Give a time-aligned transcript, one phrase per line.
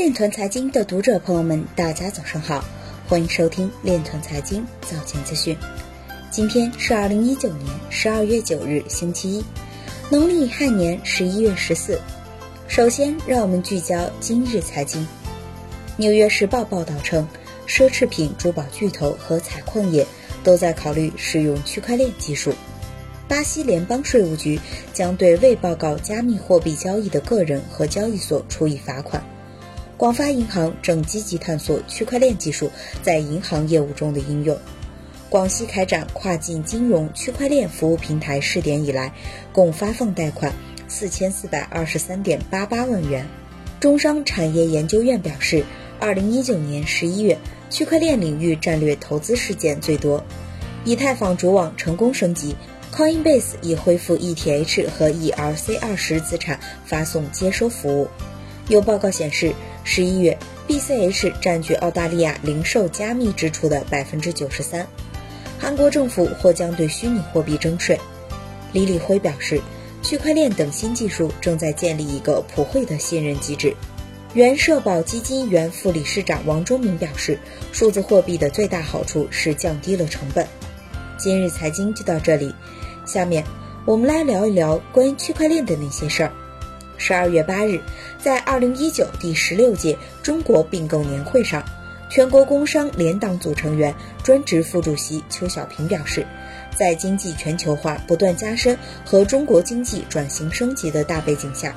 [0.00, 2.64] 链团财经的读者朋友们，大家早上好，
[3.06, 5.54] 欢迎收听链团财经早间资讯。
[6.30, 9.44] 今天是二零一九年十二月九日，星期一，
[10.10, 12.00] 农历亥年十一月十四。
[12.66, 15.06] 首先，让我们聚焦今日财经。
[15.98, 17.28] 纽约时报报道称，
[17.68, 20.06] 奢侈品、珠宝巨头和采矿业
[20.42, 22.54] 都在考虑使用区块链技术。
[23.28, 24.58] 巴西联邦税务局
[24.94, 29.22] 将对未报告加密货币交易的个人和交易所处以罚款。
[30.00, 32.70] 广发银行正积极探索区块链技术
[33.02, 34.58] 在银行业务中的应用。
[35.28, 39.12] 广西开展跨境金融区块链服务平台试点以来，
[39.52, 40.54] 共发放贷款
[40.88, 43.26] 四千四百二十三点八八万元。
[43.78, 45.66] 中商产业研究院表示，
[45.98, 47.36] 二零一九年十一月，
[47.68, 50.24] 区块链领域战略投资事件最多。
[50.86, 52.56] 以太坊主网成功升级。
[52.90, 58.08] Coinbase 已恢复 ETH 和 ERC20 资产发送接收服务。
[58.70, 59.52] 有报告显示，
[59.82, 60.38] 十一月
[60.68, 64.86] BCH 占据澳大利亚零售加密支出的百分之九十三。
[65.58, 67.98] 韩国政府或将对虚拟货币征税。
[68.72, 69.60] 李李辉表示，
[70.04, 73.74] 区块链等新技术正在建立一个普惠的信任机制。
[74.34, 77.36] 原社保基金原副理事长王忠明表示，
[77.72, 80.46] 数字货币的最大好处是降低了成本。
[81.18, 82.54] 今日财经就到这里。
[83.04, 83.44] 下面
[83.84, 86.32] 我们来聊一聊关于区块链的那些事儿。
[87.00, 87.80] 十二月八日，
[88.22, 91.64] 在二零一九第十六届中国并购年会上，
[92.10, 93.92] 全国工商联党组成员、
[94.22, 96.26] 专职副主席邱小平表示，
[96.76, 101.74] 在经济全球化不断加深和中国经济转型升级的大背景下，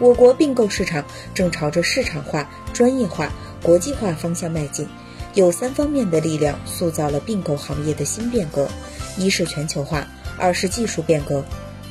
[0.00, 4.88] 我国并购市场正朝着市场化、专业化、国际化方向迈进。
[5.34, 8.68] 有三方面的力量塑造了并购行业的新变革：
[9.16, 10.04] 一是全球化。
[10.36, 11.44] 二是技术变革，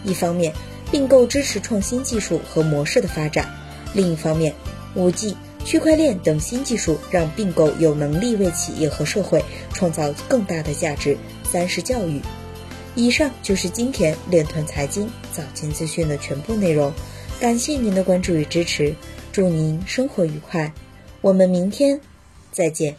[0.04, 0.54] 一方面
[0.94, 3.50] 并购支持创新技术和模式的发展，
[3.96, 4.54] 另一方面，
[4.94, 11.18] 五 G、区块链等新技术让并购有能力为企业和社会创造更大的价值。
[11.52, 12.22] 三是教育。
[12.94, 16.94] 以上就是今天链团财经早间资讯的全部内容，
[17.40, 18.94] 感谢您的关注与支持，
[19.32, 20.72] 祝您生活愉快，
[21.22, 22.00] 我们明天
[22.52, 22.96] 再见。